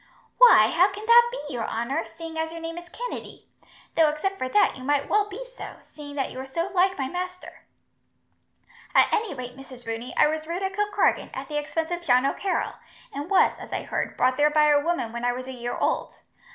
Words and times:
"Why, 0.39 0.69
how 0.75 0.87
can 0.91 1.05
that 1.05 1.29
be, 1.31 1.53
your 1.53 1.67
honour, 1.67 2.07
seeing 2.07 2.35
as 2.35 2.51
your 2.51 2.59
name 2.59 2.79
is 2.79 2.89
Kennedy? 2.89 3.47
Though, 3.95 4.09
except 4.09 4.39
for 4.39 4.49
that, 4.49 4.75
you 4.75 4.83
might 4.83 5.07
well 5.07 5.29
be 5.29 5.45
so, 5.55 5.75
seeing 5.83 6.15
that 6.15 6.31
you 6.31 6.39
are 6.39 6.45
so 6.47 6.71
like 6.73 6.97
my 6.97 7.07
master." 7.07 7.67
"At 8.95 9.13
any 9.13 9.35
rate, 9.35 9.55
Mrs. 9.55 9.85
Rooney, 9.85 10.17
I 10.17 10.25
was 10.25 10.47
reared 10.47 10.63
at 10.63 10.73
Kilkargan, 10.73 11.29
at 11.35 11.49
the 11.49 11.57
expense 11.59 11.91
of 11.91 12.01
John 12.01 12.25
O'Carroll, 12.25 12.73
and 13.13 13.29
was, 13.29 13.55
as 13.59 13.71
I 13.71 13.83
heard, 13.83 14.17
brought 14.17 14.37
there 14.37 14.49
by 14.49 14.69
a 14.69 14.79
woman 14.83 15.11
when 15.13 15.23
I 15.23 15.33
was 15.33 15.45
a 15.45 15.51
year 15.53 15.77
old. 15.77 16.15